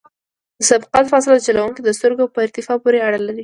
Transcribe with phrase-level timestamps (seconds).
[0.59, 3.39] د سبقت فاصله د چلوونکي د سترګو په ارتفاع پورې اړه لري